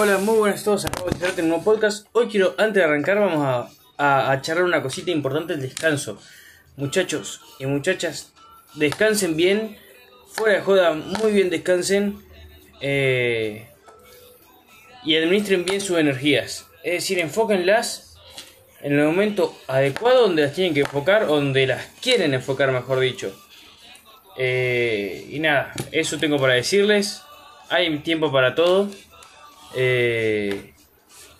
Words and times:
Hola, 0.00 0.18
muy 0.18 0.38
buenas 0.38 0.60
a 0.60 0.64
todos, 0.64 0.84
acabo 0.84 1.10
de 1.10 1.26
en 1.26 1.40
un 1.40 1.48
nuevo 1.48 1.64
podcast. 1.64 2.06
Hoy 2.12 2.28
quiero, 2.28 2.54
antes 2.56 2.74
de 2.74 2.84
arrancar, 2.84 3.18
vamos 3.18 3.68
a 3.98 4.40
charlar 4.42 4.62
una 4.62 4.80
cosita 4.80 5.10
importante, 5.10 5.54
el 5.54 5.60
descanso. 5.60 6.20
Muchachos 6.76 7.40
y 7.58 7.66
muchachas, 7.66 8.32
descansen 8.74 9.36
bien, 9.36 9.76
fuera 10.28 10.54
de 10.54 10.60
joda, 10.60 10.94
muy 10.94 11.32
bien 11.32 11.50
descansen 11.50 12.20
eh, 12.80 13.66
y 15.02 15.16
administren 15.16 15.64
bien 15.64 15.80
sus 15.80 15.98
energías. 15.98 16.68
Es 16.84 16.92
decir, 16.92 17.18
enfóquenlas 17.18 18.14
en 18.82 18.96
el 18.96 19.04
momento 19.04 19.58
adecuado 19.66 20.28
donde 20.28 20.42
las 20.42 20.54
tienen 20.54 20.74
que 20.74 20.80
enfocar, 20.82 21.24
o 21.24 21.34
donde 21.34 21.66
las 21.66 21.84
quieren 22.00 22.34
enfocar, 22.34 22.70
mejor 22.70 23.00
dicho. 23.00 23.36
Eh, 24.36 25.26
y 25.28 25.40
nada, 25.40 25.72
eso 25.90 26.18
tengo 26.18 26.38
para 26.38 26.52
decirles. 26.52 27.20
Hay 27.68 27.98
tiempo 27.98 28.30
para 28.30 28.54
todo. 28.54 28.88
Eh, 29.74 30.74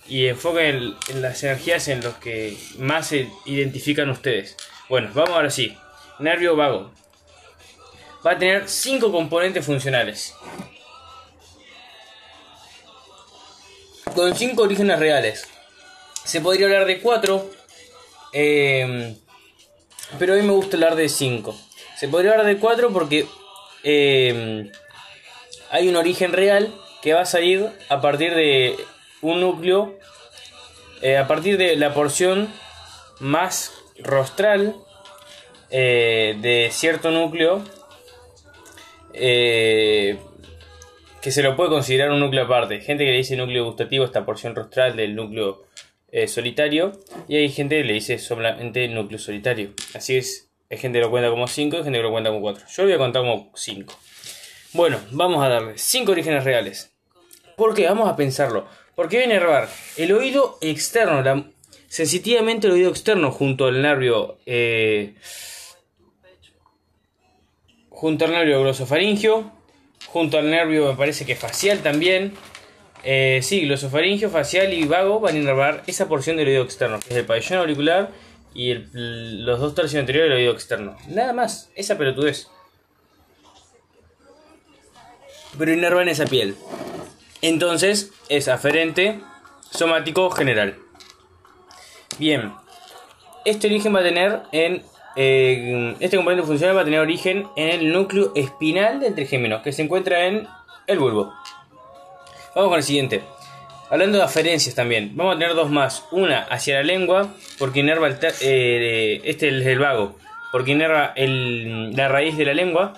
y 0.06 0.26
enfoquen 0.26 0.96
en, 1.08 1.22
las 1.22 1.42
energías 1.42 1.88
en 1.88 2.02
los 2.02 2.14
que 2.16 2.56
más 2.78 3.08
se 3.08 3.30
identifican 3.44 4.08
ustedes. 4.10 4.56
Bueno, 4.88 5.10
vamos 5.14 5.30
ahora 5.30 5.50
sí. 5.50 5.76
Nervio 6.18 6.56
vago. 6.56 6.90
Va 8.26 8.32
a 8.32 8.38
tener 8.38 8.68
cinco 8.68 9.12
componentes 9.12 9.64
funcionales. 9.64 10.34
Con 14.14 14.34
cinco 14.34 14.62
orígenes 14.62 14.98
reales. 14.98 15.46
Se 16.24 16.40
podría 16.40 16.66
hablar 16.66 16.86
de 16.86 17.00
cuatro. 17.00 17.50
eh, 18.32 19.16
pero 20.18 20.32
a 20.32 20.36
mí 20.36 20.42
me 20.42 20.52
gusta 20.52 20.76
hablar 20.76 20.96
de 20.96 21.08
cinco. 21.08 21.58
Se 21.98 22.08
podría 22.08 22.30
hablar 22.32 22.46
de 22.46 22.58
cuatro 22.58 22.92
porque 22.92 23.26
eh, 23.82 24.70
hay 25.70 25.88
un 25.88 25.96
origen 25.96 26.32
real 26.32 26.74
que 27.02 27.14
va 27.14 27.22
a 27.22 27.26
salir 27.26 27.68
a 27.88 28.00
partir 28.00 28.34
de 28.34 28.76
un 29.22 29.40
núcleo, 29.40 29.98
eh, 31.02 31.16
a 31.16 31.26
partir 31.26 31.56
de 31.58 31.76
la 31.76 31.94
porción 31.94 32.48
más 33.20 33.72
rostral 34.00 34.74
eh, 35.70 36.36
de 36.40 36.68
cierto 36.72 37.10
núcleo, 37.10 37.62
eh, 39.12 40.18
que 41.20 41.30
se 41.30 41.42
lo 41.42 41.56
puede 41.56 41.70
considerar 41.70 42.10
un 42.10 42.20
núcleo 42.20 42.44
aparte. 42.44 42.80
Gente 42.80 43.04
que 43.04 43.10
le 43.10 43.18
dice 43.18 43.36
núcleo 43.36 43.64
gustativo, 43.64 44.04
esta 44.04 44.24
porción 44.24 44.54
rostral 44.54 44.96
del 44.96 45.14
núcleo 45.14 45.64
eh, 46.10 46.28
solitario, 46.28 46.92
y 47.28 47.36
hay 47.36 47.48
gente 47.50 47.76
que 47.76 47.84
le 47.84 47.94
dice 47.94 48.18
solamente 48.18 48.86
núcleo 48.88 49.18
solitario. 49.18 49.72
Así 49.94 50.16
es, 50.16 50.50
hay 50.70 50.78
gente 50.78 50.98
que 50.98 51.04
lo 51.04 51.10
cuenta 51.10 51.30
como 51.30 51.46
5 51.46 51.76
y 51.76 51.82
gente 51.82 51.98
que 51.98 52.02
lo 52.02 52.10
cuenta 52.10 52.30
como 52.30 52.40
4. 52.40 52.66
Yo 52.68 52.82
voy 52.84 52.92
a 52.92 52.98
contar 52.98 53.22
como 53.22 53.50
5. 53.54 53.94
Bueno, 54.78 55.00
vamos 55.10 55.44
a 55.44 55.48
darle 55.48 55.76
5 55.76 56.12
orígenes 56.12 56.44
reales. 56.44 56.92
¿Por 57.56 57.74
qué? 57.74 57.88
Vamos 57.88 58.08
a 58.08 58.14
pensarlo. 58.14 58.68
Porque 58.94 59.18
viene 59.18 59.38
a 59.38 59.40
robar 59.40 59.68
el 59.96 60.12
oído 60.12 60.56
externo, 60.60 61.50
sensitivamente 61.88 62.68
el 62.68 62.74
oído 62.74 62.90
externo 62.90 63.32
junto 63.32 63.66
al 63.66 63.82
nervio, 63.82 64.38
eh, 64.46 65.16
junto 67.88 68.24
al 68.24 68.30
nervio 68.30 68.60
glosofaringio, 68.60 69.50
junto 70.06 70.38
al 70.38 70.48
nervio 70.48 70.92
me 70.92 70.96
parece 70.96 71.26
que 71.26 71.34
facial 71.34 71.80
también. 71.80 72.34
Eh, 73.02 73.40
sí, 73.42 73.62
glosofaringio, 73.62 74.30
facial 74.30 74.72
y 74.72 74.84
vago 74.84 75.18
van 75.18 75.34
a 75.34 75.38
inervar 75.38 75.82
esa 75.88 76.06
porción 76.06 76.36
del 76.36 76.46
oído 76.46 76.62
externo, 76.62 77.00
que 77.00 77.08
es 77.08 77.16
el 77.16 77.26
pabellón 77.26 77.58
auricular 77.58 78.10
y 78.54 78.74
los 78.92 79.58
dos 79.58 79.74
tercios 79.74 79.98
anteriores 79.98 80.30
del 80.30 80.38
oído 80.38 80.52
externo. 80.52 80.96
Nada 81.08 81.32
más, 81.32 81.68
esa 81.74 81.98
pelotudez. 81.98 82.46
Pero 85.58 85.72
inervan 85.72 86.08
esa 86.08 86.24
piel. 86.26 86.56
Entonces 87.42 88.12
es 88.28 88.48
aferente, 88.48 89.20
somático, 89.70 90.30
general. 90.30 90.76
Bien, 92.18 92.52
este 93.44 93.66
origen 93.68 93.94
va 93.94 94.00
a 94.00 94.04
tener 94.04 94.42
en. 94.52 94.82
eh, 95.16 95.94
este 96.00 96.16
componente 96.16 96.46
funcional 96.46 96.76
va 96.76 96.82
a 96.82 96.84
tener 96.84 97.00
origen 97.00 97.46
en 97.56 97.68
el 97.68 97.92
núcleo 97.92 98.32
espinal 98.34 99.00
del 99.00 99.14
trigémino, 99.14 99.62
que 99.62 99.72
se 99.72 99.82
encuentra 99.82 100.26
en 100.26 100.46
el 100.86 100.98
bulbo. 100.98 101.32
Vamos 102.54 102.70
con 102.70 102.78
el 102.78 102.82
siguiente. 102.84 103.22
Hablando 103.90 104.18
de 104.18 104.24
aferencias 104.24 104.74
también, 104.74 105.12
vamos 105.16 105.36
a 105.36 105.38
tener 105.38 105.54
dos 105.54 105.70
más. 105.70 106.04
Una 106.10 106.40
hacia 106.40 106.76
la 106.76 106.82
lengua, 106.82 107.28
porque 107.58 107.80
inerva 107.80 108.06
el 108.08 108.18
eh, 108.42 109.20
este 109.24 109.48
es 109.48 109.66
el 109.66 109.78
vago, 109.78 110.16
porque 110.52 110.72
inerva 110.72 111.12
el- 111.16 111.94
la 111.96 112.08
raíz 112.08 112.36
de 112.36 112.44
la 112.44 112.54
lengua. 112.54 112.94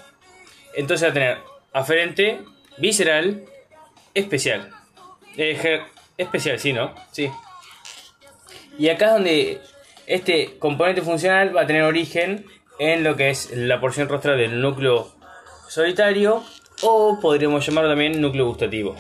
Entonces 0.75 1.06
va 1.06 1.10
a 1.10 1.15
tener 1.15 1.38
aferente, 1.72 2.41
visceral, 2.78 3.44
especial. 4.14 4.70
Eh, 5.36 5.82
especial, 6.16 6.58
sí, 6.58 6.72
¿no? 6.72 6.94
Sí. 7.12 7.31
Y 8.78 8.88
acá 8.88 9.06
es 9.06 9.12
donde 9.12 9.60
este 10.06 10.56
componente 10.58 11.03
funcional 11.03 11.56
va 11.56 11.62
a 11.62 11.66
tener 11.66 11.82
origen 11.82 12.47
en 12.78 13.04
lo 13.04 13.16
que 13.16 13.31
es 13.31 13.50
la 13.53 13.81
porción 13.81 14.08
rostral 14.08 14.38
del 14.38 14.60
núcleo 14.60 15.14
solitario 15.69 16.42
o 16.82 17.19
podríamos 17.20 17.64
llamarlo 17.64 17.91
también 17.91 18.20
núcleo 18.20 18.47
gustativo. 18.47 18.97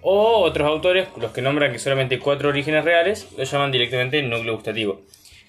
O 0.00 0.40
otros 0.40 0.68
autores, 0.68 1.08
los 1.18 1.32
que 1.32 1.40
nombran 1.40 1.72
que 1.72 1.78
solamente 1.78 2.18
cuatro 2.18 2.48
orígenes 2.48 2.84
reales, 2.84 3.28
lo 3.36 3.44
llaman 3.44 3.72
directamente 3.72 4.22
núcleo 4.22 4.54
gustativo. 4.54 5.02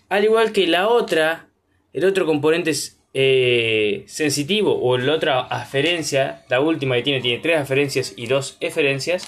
Al 0.09 0.23
igual 0.23 0.51
que 0.51 0.67
la 0.67 0.88
otra, 0.88 1.47
el 1.94 2.06
otro 2.06 2.25
componente 2.25 2.69
es, 2.69 2.94
eh, 3.18 4.03
sensitivo 4.08 4.78
o 4.81 4.98
la 4.98 5.14
otra 5.14 5.40
aferencia, 5.40 6.44
la 6.50 6.59
última 6.59 6.96
que 6.96 7.03
tiene, 7.03 7.22
tiene 7.22 7.42
tres 7.42 7.59
aferencias 7.59 8.14
y 8.18 8.28
dos 8.28 8.58
eferencias, 8.59 9.26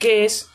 que 0.00 0.24
es 0.24 0.50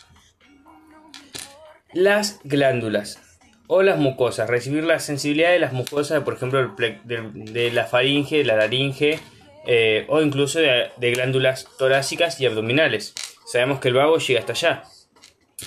las 1.93 2.41
glándulas 2.43 3.19
o 3.67 3.81
las 3.81 3.97
mucosas, 3.97 4.49
recibir 4.49 4.83
la 4.83 4.99
sensibilidad 4.99 5.51
de 5.51 5.59
las 5.59 5.71
mucosas, 5.71 6.21
por 6.23 6.33
ejemplo, 6.33 6.75
de, 6.75 7.71
la 7.71 7.85
faringe, 7.85 8.39
de 8.39 8.43
la 8.43 8.57
laringe, 8.57 9.19
eh, 9.65 10.05
o 10.09 10.21
incluso 10.21 10.59
de, 10.59 10.89
de 10.97 11.11
glándulas 11.11 11.65
torácicas 11.77 12.41
y 12.41 12.45
abdominales. 12.45 13.13
Sabemos 13.45 13.79
que 13.79 13.87
el 13.87 13.93
vago 13.93 14.17
llega 14.17 14.41
hasta 14.41 14.51
allá. 14.51 14.83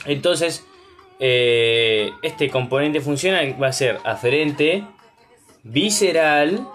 Entonces, 0.05 0.65
eh, 1.25 2.11
este 2.23 2.51
componente 2.51 3.01
funcional 3.01 3.57
va 3.63 3.69
a 3.69 3.73
ser 3.73 3.99
aferente, 4.05 4.85
visceral, 5.63 6.69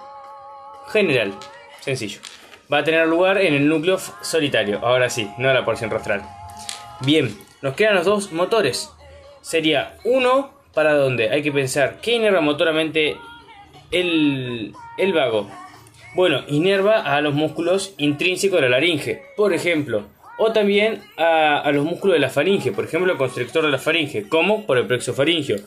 general. 0.88 1.34
Sencillo. 1.80 2.20
Va 2.72 2.80
a 2.80 2.84
tener 2.84 3.08
lugar 3.08 3.38
en 3.40 3.54
el 3.54 3.68
núcleo 3.68 3.98
solitario. 4.22 4.80
Ahora 4.84 5.10
sí, 5.10 5.30
no 5.38 5.54
la 5.54 5.64
porción 5.64 5.90
rostral. 5.90 6.24
Bien, 7.02 7.38
nos 7.62 7.76
quedan 7.76 7.96
los 7.96 8.06
dos 8.06 8.32
motores. 8.32 8.90
Sería 9.42 9.98
uno 10.04 10.52
para 10.74 10.94
donde 10.94 11.30
hay 11.30 11.42
que 11.42 11.52
pensar 11.52 12.00
qué 12.02 12.14
inerva 12.14 12.42
motoramente 12.42 13.18
el, 13.92 14.74
el 14.98 15.14
vago. 15.14 15.50
Bueno, 16.14 16.44
inerva 16.48 17.02
a 17.02 17.22
los 17.22 17.34
músculos 17.34 17.94
intrínsecos 17.98 18.60
de 18.60 18.70
la 18.70 18.78
laringe, 18.78 19.22
por 19.36 19.54
ejemplo. 19.54 20.06
O 20.40 20.52
también 20.52 21.02
a, 21.18 21.60
a 21.60 21.72
los 21.72 21.86
músculos 21.86 22.16
de 22.16 22.20
la 22.20 22.30
faringe, 22.30 22.72
por 22.72 22.86
ejemplo, 22.86 23.12
el 23.12 23.18
constrictor 23.18 23.64
de 23.66 23.72
la 23.72 23.80
faringe, 23.80 24.28
como 24.28 24.66
por 24.66 24.78
el 24.78 24.86
plexo 24.86 25.14
faringio. 25.14 25.58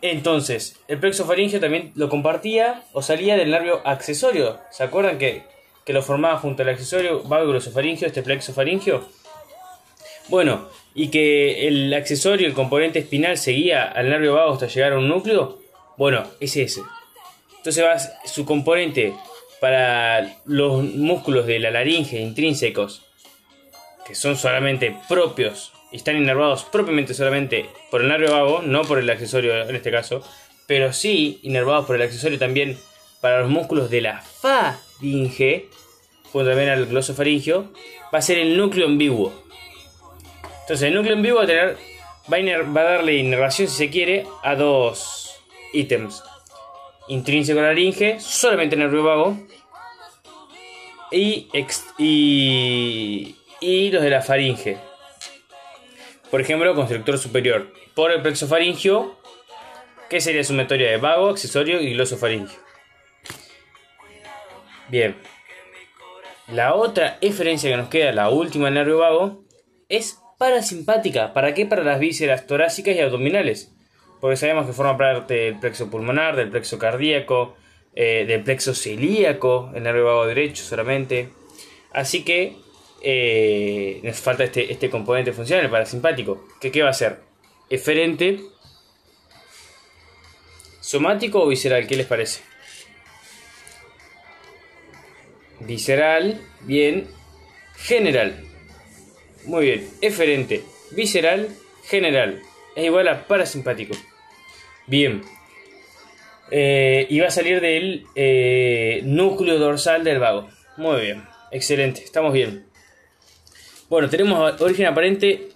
Entonces, 0.00 0.76
el 0.86 0.98
plexo 0.98 1.24
faringio 1.24 1.58
también 1.60 1.92
lo 1.96 2.08
compartía 2.08 2.82
o 2.92 3.02
salía 3.02 3.36
del 3.36 3.50
nervio 3.50 3.80
accesorio. 3.84 4.58
¿Se 4.70 4.84
acuerdan 4.84 5.18
que, 5.18 5.42
que 5.84 5.92
lo 5.92 6.02
formaba 6.02 6.38
junto 6.38 6.62
al 6.62 6.68
accesorio 6.68 7.22
vago 7.24 7.46
y 7.46 7.48
glosofaringio, 7.48 8.06
este 8.06 8.22
plexo 8.22 8.52
faringio? 8.52 9.08
Bueno, 10.28 10.68
y 10.94 11.08
que 11.08 11.66
el 11.66 11.92
accesorio, 11.94 12.46
el 12.46 12.54
componente 12.54 13.00
espinal, 13.00 13.38
seguía 13.38 13.84
al 13.84 14.08
nervio 14.08 14.34
vago 14.34 14.52
hasta 14.52 14.66
llegar 14.66 14.92
a 14.92 14.98
un 14.98 15.08
núcleo. 15.08 15.58
Bueno, 15.96 16.24
es 16.38 16.56
ese. 16.56 16.82
Entonces 17.56 17.84
va 17.84 17.98
su 18.26 18.44
componente 18.44 19.14
para 19.60 20.38
los 20.44 20.84
músculos 20.84 21.46
de 21.46 21.58
la 21.58 21.72
laringe 21.72 22.20
intrínsecos, 22.20 23.04
que 24.06 24.14
son 24.14 24.36
solamente 24.36 24.96
propios 25.08 25.72
están 25.92 26.16
inervados 26.16 26.64
propiamente 26.64 27.14
solamente 27.14 27.68
por 27.90 28.02
el 28.02 28.08
nervio 28.08 28.32
vago, 28.32 28.62
no 28.62 28.82
por 28.82 28.98
el 28.98 29.08
accesorio 29.10 29.68
en 29.68 29.74
este 29.76 29.90
caso, 29.90 30.22
pero 30.66 30.92
sí 30.92 31.40
inervados 31.42 31.86
por 31.86 31.96
el 31.96 32.02
accesorio 32.02 32.38
también 32.38 32.78
para 33.20 33.40
los 33.40 33.50
músculos 33.50 33.90
de 33.90 34.00
la 34.02 34.20
faringe, 34.20 35.68
junto 36.30 36.48
también 36.50 36.68
al 36.70 36.86
glosofaringio, 36.86 37.72
va 38.14 38.18
a 38.18 38.22
ser 38.22 38.38
el 38.38 38.56
núcleo 38.56 38.86
ambiguo. 38.86 39.32
Entonces 40.60 40.82
el 40.88 40.94
núcleo 40.94 41.16
vivo 41.16 41.38
va 41.38 41.44
a 41.44 41.46
tener. 41.46 41.76
Va 42.30 42.36
a, 42.36 42.40
iner- 42.40 42.76
va 42.76 42.82
a 42.82 42.84
darle 42.84 43.16
inervación 43.16 43.68
si 43.68 43.76
se 43.76 43.88
quiere 43.88 44.26
a 44.42 44.54
dos 44.54 45.34
ítems. 45.72 46.22
Intrínseco 47.08 47.58
laringe, 47.62 48.20
solamente 48.20 48.76
nervio 48.76 49.02
vago. 49.02 49.38
Y, 51.10 51.48
y, 51.96 53.34
y 53.60 53.90
los 53.90 54.02
de 54.02 54.10
la 54.10 54.20
faringe. 54.20 54.76
Por 56.30 56.40
ejemplo, 56.40 56.74
constrictor 56.74 57.18
superior. 57.18 57.72
Por 57.94 58.12
el 58.12 58.22
plexo 58.22 58.46
faringio, 58.46 59.18
que 60.08 60.20
sería 60.20 60.44
sumatoria 60.44 60.90
de 60.90 60.96
vago, 60.98 61.28
accesorio 61.28 61.80
y 61.80 61.92
glosofaringio. 61.94 62.58
Bien. 64.88 65.16
La 66.48 66.74
otra 66.74 67.18
eferencia 67.20 67.70
que 67.70 67.76
nos 67.76 67.88
queda, 67.88 68.12
la 68.12 68.30
última 68.30 68.70
nervio 68.70 68.98
vago, 68.98 69.44
es 69.88 70.18
parasimpática. 70.38 71.34
¿Para 71.34 71.52
qué? 71.52 71.66
Para 71.66 71.82
las 71.82 72.00
vísceras 72.00 72.46
torácicas 72.46 72.94
y 72.94 73.00
abdominales. 73.00 73.74
Porque 74.20 74.36
sabemos 74.36 74.66
que 74.66 74.72
forma 74.72 74.96
parte 74.96 75.34
del 75.34 75.58
plexo 75.58 75.90
pulmonar, 75.90 76.36
del 76.36 76.50
plexo 76.50 76.78
cardíaco, 76.78 77.56
eh, 77.94 78.24
del 78.26 78.42
plexo 78.42 78.74
celíaco, 78.74 79.70
el 79.74 79.82
nervio 79.82 80.06
vago 80.06 80.26
derecho 80.26 80.64
solamente. 80.64 81.30
Así 81.92 82.24
que 82.24 82.56
eh, 83.02 84.00
nos 84.02 84.18
falta 84.18 84.44
este, 84.44 84.72
este 84.72 84.90
componente 84.90 85.32
funcional, 85.32 85.64
el 85.64 85.70
parasimpático. 85.70 86.48
¿Que 86.60 86.70
¿Qué 86.70 86.82
va 86.82 86.90
a 86.90 86.94
ser? 86.94 87.18
Eferente, 87.70 88.40
somático 90.80 91.42
o 91.42 91.48
visceral, 91.48 91.86
¿qué 91.86 91.96
les 91.96 92.06
parece? 92.06 92.40
Visceral, 95.60 96.40
bien. 96.60 97.06
General, 97.76 98.48
muy 99.48 99.64
bien. 99.64 99.88
Eferente, 100.02 100.62
visceral, 100.90 101.48
general. 101.84 102.42
Es 102.76 102.84
igual 102.84 103.08
a 103.08 103.26
parasimpático. 103.26 103.96
Bien. 104.86 105.22
Eh, 106.50 107.06
y 107.08 107.20
va 107.20 107.28
a 107.28 107.30
salir 107.30 107.60
del 107.60 108.06
eh, 108.14 109.00
núcleo 109.04 109.58
dorsal 109.58 110.04
del 110.04 110.18
vago. 110.18 110.48
Muy 110.76 111.00
bien. 111.00 111.24
Excelente. 111.50 112.04
Estamos 112.04 112.34
bien. 112.34 112.67
Bueno, 113.88 114.10
tenemos 114.10 114.60
origen 114.60 114.86
aparente, 114.86 115.48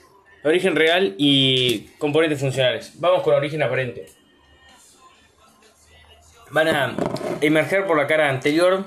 origen 0.43 0.75
real 0.75 1.14
y 1.19 1.88
componentes 1.99 2.40
funcionales. 2.40 2.93
Vamos 2.94 3.23
con 3.23 3.34
origen 3.34 3.62
aparente. 3.62 4.06
Van 6.50 6.69
a 6.69 6.96
emerger 7.43 7.87
por 7.87 7.99
la 7.99 8.06
cara 8.06 8.31
anterior 8.31 8.87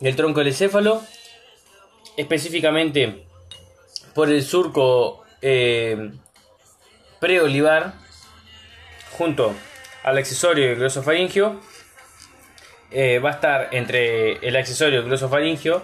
del 0.00 0.16
tronco 0.16 0.40
del 0.40 0.48
encéfalo, 0.48 1.02
específicamente 2.16 3.24
por 4.12 4.28
el 4.28 4.42
surco 4.42 5.24
eh, 5.40 6.10
preolivar 7.20 7.94
junto 9.16 9.54
al 10.02 10.18
accesorio 10.18 10.74
glosofaringio 10.76 11.60
eh, 12.90 13.18
va 13.18 13.30
a 13.30 13.32
estar 13.34 13.68
entre 13.72 14.34
el 14.46 14.56
accesorio 14.56 15.04
glosofaringio 15.04 15.82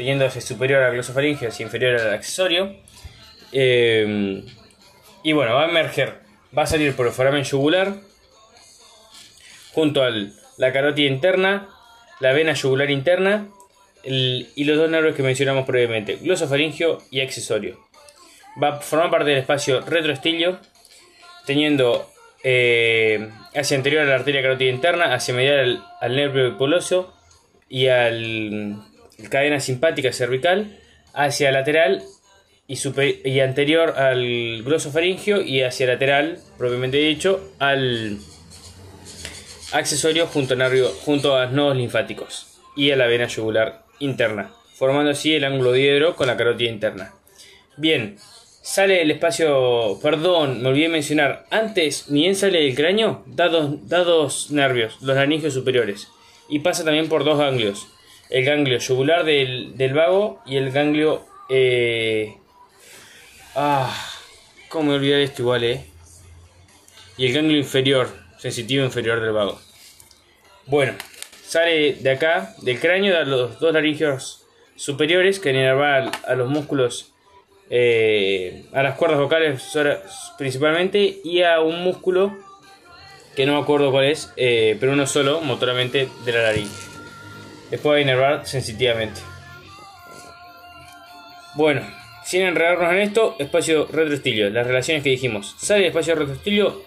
teniéndose 0.00 0.40
superior 0.40 0.82
al 0.82 0.94
glosofaringio 0.94 1.50
y 1.58 1.62
inferior 1.62 2.00
al 2.00 2.14
accesorio 2.14 2.74
eh, 3.52 4.42
y 5.22 5.32
bueno 5.32 5.54
va 5.54 5.66
a 5.66 5.68
emerger 5.68 6.20
va 6.56 6.62
a 6.62 6.66
salir 6.66 6.96
por 6.96 7.06
el 7.06 7.12
foramen 7.12 7.44
yugular 7.44 7.96
junto 9.74 10.02
a 10.02 10.10
la 10.56 10.72
carótida 10.72 11.06
interna 11.06 11.68
la 12.20 12.32
vena 12.32 12.54
yugular 12.54 12.90
interna 12.90 13.48
y 14.02 14.64
los 14.64 14.78
dos 14.78 14.90
nervios 14.90 15.14
que 15.14 15.22
mencionamos 15.22 15.66
previamente, 15.66 16.16
glosofaringio 16.16 16.98
y 17.10 17.20
accesorio. 17.20 17.78
Va 18.62 18.68
a 18.68 18.80
formar 18.80 19.10
parte 19.10 19.30
del 19.30 19.38
espacio 19.38 19.80
retroestilio, 19.82 20.58
teniendo 21.46 22.10
eh, 22.42 23.30
hacia 23.54 23.76
anterior 23.76 24.02
a 24.02 24.06
la 24.06 24.14
arteria 24.16 24.42
carótida 24.42 24.70
interna, 24.70 25.14
hacia 25.14 25.34
medial 25.34 25.84
al, 26.00 26.16
nervio 26.16 26.48
hipoglosio 26.48 27.12
y 27.68 27.88
a 27.88 28.10
la 28.10 28.89
cadena 29.28 29.60
simpática 29.60 30.12
cervical, 30.12 30.76
hacia 31.12 31.52
lateral 31.52 32.02
y, 32.66 32.78
y 33.24 33.40
anterior 33.40 33.98
al 33.98 34.62
glosofaringio 34.62 35.42
y 35.42 35.62
hacia 35.62 35.86
lateral, 35.86 36.38
propiamente 36.56 36.98
dicho, 36.98 37.52
al 37.58 38.18
accesorio 39.72 40.26
junto 40.26 40.54
a, 40.54 40.56
nervio, 40.56 40.88
junto 40.88 41.36
a 41.36 41.46
nodos 41.46 41.76
linfáticos 41.76 42.58
y 42.76 42.90
a 42.90 42.96
la 42.96 43.06
vena 43.06 43.26
yugular 43.26 43.84
interna, 43.98 44.52
formando 44.74 45.10
así 45.10 45.34
el 45.34 45.44
ángulo 45.44 45.72
diedro 45.72 46.16
con 46.16 46.26
la 46.26 46.36
carótida 46.36 46.70
interna. 46.70 47.14
Bien, 47.76 48.16
sale 48.62 49.02
el 49.02 49.10
espacio, 49.10 49.98
perdón, 50.02 50.62
me 50.62 50.68
olvidé 50.68 50.88
mencionar, 50.88 51.46
antes 51.50 52.06
bien 52.08 52.34
sale 52.34 52.60
del 52.60 52.74
cráneo, 52.74 53.24
da 53.26 53.48
dos, 53.48 54.50
nervios, 54.50 54.98
los 55.02 55.16
laringios 55.16 55.54
superiores, 55.54 56.08
y 56.48 56.60
pasa 56.60 56.84
también 56.84 57.08
por 57.08 57.24
dos 57.24 57.38
ganglios, 57.38 57.86
el 58.30 58.44
ganglio 58.44 58.78
yugular 58.78 59.24
del, 59.24 59.92
vago 59.94 60.40
y 60.46 60.56
el 60.56 60.70
ganglio... 60.70 61.26
Eh, 61.48 62.36
ah, 63.56 63.92
¿cómo 64.68 64.90
me 64.90 64.96
olvidé 64.96 65.24
esto 65.24 65.42
igual, 65.42 65.64
eh? 65.64 65.84
Y 67.16 67.26
el 67.26 67.32
ganglio 67.34 67.58
inferior, 67.58 68.08
sensitivo 68.38 68.84
inferior 68.84 69.20
del 69.20 69.32
vago. 69.32 69.60
Bueno, 70.66 70.94
sale 71.42 71.94
de 71.94 72.10
acá, 72.10 72.54
del 72.62 72.78
cráneo, 72.78 73.18
de 73.18 73.26
los 73.26 73.58
dos 73.58 73.74
laringios 73.74 74.46
superiores 74.76 75.40
que 75.40 75.50
inervan 75.50 76.10
a 76.26 76.34
los 76.36 76.48
músculos, 76.48 77.12
eh, 77.68 78.64
a 78.72 78.82
las 78.82 78.96
cuerdas 78.96 79.18
vocales 79.18 79.60
principalmente, 80.38 81.18
y 81.24 81.42
a 81.42 81.60
un 81.60 81.82
músculo 81.82 82.38
que 83.34 83.44
no 83.44 83.54
me 83.54 83.60
acuerdo 83.60 83.90
cuál 83.90 84.04
es, 84.04 84.32
eh, 84.36 84.76
pero 84.78 84.92
uno 84.92 85.06
solo, 85.06 85.40
motoramente, 85.40 86.08
de 86.24 86.32
la 86.32 86.42
laringe. 86.42 86.89
Después 87.70 87.94
va 87.94 87.98
a 87.98 88.00
inervar 88.00 88.46
sensitivamente. 88.46 89.20
Bueno, 91.54 91.82
sin 92.24 92.42
enredarnos 92.42 92.92
en 92.92 92.98
esto, 92.98 93.36
espacio 93.38 93.86
retroestilio, 93.86 94.50
las 94.50 94.66
relaciones 94.66 95.02
que 95.02 95.10
dijimos. 95.10 95.56
Sale 95.58 95.80
del 95.80 95.88
espacio 95.88 96.14
retroestilio, 96.14 96.82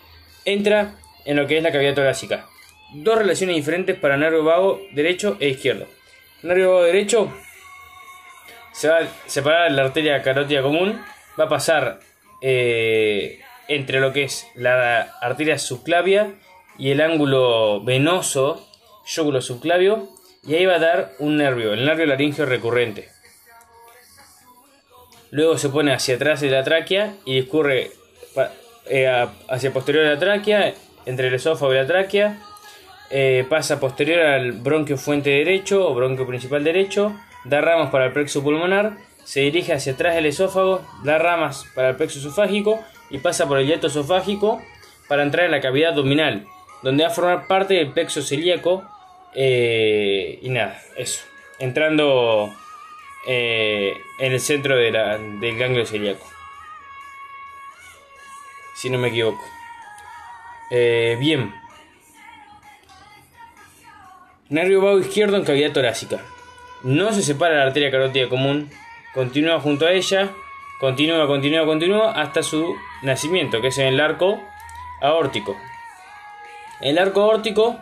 entra 0.46 0.96
en 1.26 1.38
lo 1.38 1.48
que 1.48 1.58
es 1.58 1.64
la 1.64 1.72
cavidad 1.72 1.96
torácica 1.96 2.48
dos 2.94 3.18
relaciones 3.18 3.56
diferentes 3.56 3.98
para 3.98 4.18
nervio 4.18 4.44
vago 4.44 4.82
derecho 4.92 5.38
e 5.40 5.50
izquierdo. 5.50 5.88
Nervio 6.44 6.74
vago 6.74 6.84
derecho 6.84 7.34
se 8.72 8.88
va 8.88 9.00
a 9.00 9.08
separar 9.26 9.72
la 9.72 9.84
arteria 9.84 10.22
carótida 10.22 10.62
común, 10.62 11.02
va 11.40 11.46
a 11.46 11.50
pasar 11.50 12.00
eh, 12.42 13.40
entre 13.68 14.00
lo 14.00 14.14
que 14.14 14.24
es 14.24 14.48
la 14.56 15.02
arteria 15.22 15.58
subclavia 15.58 16.34
y 16.78 16.92
el 16.92 17.02
ángulo 17.02 17.84
venoso, 17.84 18.68
yóculo 19.06 19.42
subclavio, 19.42 20.10
y 20.46 20.56
ahí 20.56 20.66
va 20.66 20.76
a 20.76 20.80
dar 20.80 21.14
un 21.20 21.38
nervio, 21.38 21.74
el 21.74 21.86
nervio 21.86 22.06
laringio 22.06 22.46
recurrente. 22.46 23.10
Luego 25.32 25.58
se 25.58 25.70
pone 25.70 25.94
hacia 25.94 26.16
atrás 26.16 26.42
de 26.42 26.50
la 26.52 26.64
tráquea 26.64 27.16
y 27.26 27.36
discurre 27.36 27.92
eh, 28.86 29.28
hacia 29.50 29.74
posterior 29.74 30.04
de 30.04 30.14
la 30.14 30.20
tráquea, 30.20 30.74
entre 31.06 31.28
el 31.28 31.34
esófago 31.34 31.74
y 31.74 31.78
la 31.78 31.88
tráquea, 31.88 32.38
eh, 33.10 33.46
pasa 33.50 33.80
posterior 33.80 34.20
al 34.22 34.52
bronquio 34.54 34.98
fuente 34.98 35.30
derecho 35.30 35.88
o 35.88 35.96
bronquio 35.96 36.28
principal 36.28 36.64
derecho, 36.64 37.16
da 37.46 37.62
ramas 37.62 37.90
para 37.90 38.06
el 38.06 38.14
plexo 38.14 38.44
pulmonar, 38.44 38.98
se 39.24 39.42
dirige 39.42 39.74
hacia 39.74 39.94
atrás 39.94 40.16
del 40.16 40.26
esófago, 40.26 40.82
da 41.04 41.18
ramas 41.18 41.66
para 41.74 41.90
el 41.90 41.96
plexo 41.96 42.20
esofágico 42.20 42.80
y 43.10 43.20
pasa 43.20 43.48
por 43.48 43.60
el 43.60 43.68
hiato 43.68 43.88
esofágico 43.88 44.62
para 45.08 45.24
entrar 45.24 45.46
en 45.46 45.52
la 45.52 45.62
cavidad 45.62 45.92
abdominal, 45.92 46.46
donde 46.82 47.04
va 47.04 47.10
a 47.10 47.14
formar 47.14 47.48
parte 47.48 47.76
del 47.76 47.92
plexo 47.92 48.22
celíaco 48.22 48.84
eh, 49.36 50.40
y 50.42 50.50
nada, 50.50 50.82
eso, 50.96 51.24
entrando 51.60 52.54
eh, 53.28 53.94
en 54.20 54.32
el 54.32 54.40
centro 54.40 54.76
del 54.76 55.58
ganglio 55.58 55.86
celíaco, 55.86 56.26
si 58.76 58.90
no 58.90 58.98
me 58.98 59.10
equivoco. 59.10 59.44
bien, 60.70 61.54
Nervio 64.54 64.82
vago 64.82 65.00
izquierdo 65.00 65.38
en 65.38 65.46
cavidad 65.46 65.72
torácica. 65.72 66.20
No 66.84 67.12
se 67.12 67.24
separa 67.24 67.56
la 67.56 67.64
arteria 67.64 67.90
carótida 67.90 68.30
común, 68.30 68.70
continúa 69.12 69.60
junto 69.60 69.88
a 69.88 69.92
ella, 69.92 70.30
continúa, 70.80 71.26
continúa, 71.26 71.66
continúa 71.66 72.12
hasta 72.12 72.44
su 72.44 72.76
nacimiento, 73.02 73.62
que 73.62 73.70
es 73.70 73.78
en 73.80 73.88
el 73.88 74.00
arco 74.00 74.40
aórtico. 75.02 75.58
El 76.82 77.00
arco 77.00 77.22
aórtico 77.22 77.80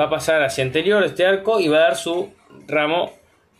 va 0.00 0.04
a 0.04 0.10
pasar 0.10 0.42
hacia 0.42 0.64
anterior 0.64 1.02
este 1.04 1.26
arco 1.26 1.60
y 1.60 1.68
va 1.68 1.78
a 1.78 1.80
dar 1.80 1.96
su 1.96 2.32
ramo 2.66 3.12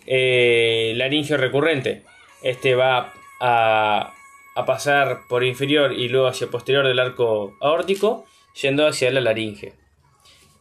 eh, 0.06 0.92
laringio 0.96 1.36
recurrente. 1.36 2.02
Este 2.42 2.74
va 2.74 3.12
a, 3.40 4.12
a, 4.54 4.64
pasar 4.66 5.20
por 5.28 5.44
inferior 5.44 5.92
y 5.92 6.08
luego 6.08 6.28
hacia 6.28 6.48
posterior 6.48 6.86
del 6.86 6.98
arco 6.98 7.56
aórtico, 7.60 8.24
yendo 8.60 8.86
hacia 8.86 9.10
la 9.10 9.20
laringe. 9.20 9.74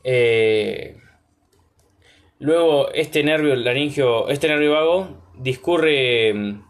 Eh, 0.04 0.96
Luego 2.42 2.92
este 2.92 3.24
nervio 3.24 3.56
laringio, 3.56 4.28
este 4.30 4.48
nervio 4.48 4.72
vago 4.72 5.22
discurre 5.36 6.34
mm, 6.34 6.64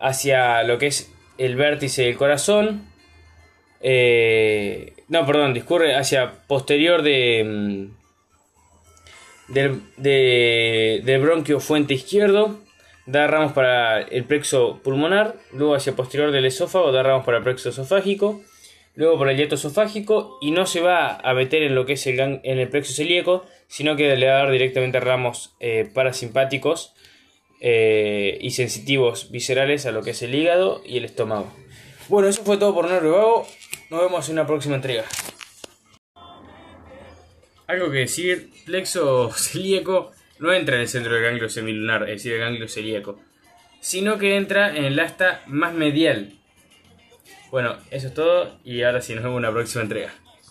hacia 0.00 0.62
lo 0.62 0.78
que 0.78 0.86
es 0.86 1.12
el 1.36 1.56
vértice 1.56 2.04
del 2.04 2.16
corazón. 2.16 2.88
Eh, 3.82 4.94
no, 5.08 5.26
perdón, 5.26 5.54
discurre 5.54 5.96
hacia 5.96 6.32
posterior 6.46 7.02
de, 7.02 7.90
mm, 9.48 9.52
del, 9.52 9.82
del 9.96 11.20
bronquio 11.20 11.60
fuente 11.60 11.94
izquierdo. 11.94 12.60
Da 13.06 13.28
ramos 13.28 13.52
para 13.52 14.00
el 14.00 14.24
plexo 14.24 14.80
pulmonar. 14.82 15.36
Luego 15.52 15.74
hacia 15.76 15.94
posterior 15.94 16.32
del 16.32 16.46
esófago 16.46 16.90
da 16.90 17.04
ramos 17.04 17.24
para 17.24 17.38
el 17.38 17.44
plexo 17.44 17.68
esofágico 17.68 18.40
luego 18.96 19.18
por 19.18 19.28
el 19.28 19.36
hiato 19.36 19.54
esofágico 19.54 20.38
y 20.40 20.50
no 20.50 20.66
se 20.66 20.80
va 20.80 21.16
a 21.16 21.34
meter 21.34 21.62
en 21.62 21.74
lo 21.74 21.86
que 21.86 21.92
es 21.92 22.06
el, 22.06 22.18
en 22.18 22.58
el 22.58 22.68
plexo 22.68 22.92
celíaco, 22.92 23.44
sino 23.68 23.94
que 23.94 24.16
le 24.16 24.26
va 24.26 24.32
a 24.32 24.38
dar 24.38 24.50
directamente 24.50 24.98
ramos 24.98 25.54
eh, 25.60 25.88
parasimpáticos 25.92 26.94
eh, 27.60 28.38
y 28.40 28.50
sensitivos 28.50 29.30
viscerales 29.30 29.86
a 29.86 29.92
lo 29.92 30.02
que 30.02 30.10
es 30.10 30.22
el 30.22 30.34
hígado 30.34 30.82
y 30.84 30.96
el 30.96 31.04
estómago. 31.04 31.52
Bueno, 32.08 32.28
eso 32.28 32.42
fue 32.42 32.56
todo 32.56 32.74
por 32.74 32.88
Vago. 32.88 33.46
Nos 33.88 34.00
vemos 34.00 34.28
en 34.28 34.32
una 34.32 34.46
próxima 34.46 34.76
entrega. 34.76 35.04
Algo 37.68 37.90
que 37.90 37.98
decir, 37.98 38.50
plexo 38.64 39.30
celíaco 39.32 40.12
no 40.38 40.52
entra 40.52 40.74
en 40.74 40.82
el 40.82 40.88
centro 40.88 41.14
del 41.14 41.22
ganglio 41.22 41.48
semilunar, 41.48 42.02
es 42.04 42.16
decir, 42.16 42.32
el 42.32 42.40
ganglio 42.40 42.68
celíaco, 42.68 43.20
sino 43.80 44.18
que 44.18 44.36
entra 44.36 44.76
en 44.76 44.84
el 44.84 44.98
asta 44.98 45.42
más 45.46 45.72
medial. 45.72 46.32
Bueno, 47.50 47.76
eso 47.90 48.08
es 48.08 48.14
todo 48.14 48.58
y 48.64 48.82
ahora 48.82 49.00
sí 49.00 49.14
nos 49.14 49.22
vemos 49.22 49.38
en 49.38 49.44
una 49.44 49.52
próxima 49.52 49.82
entrega. 49.82 50.12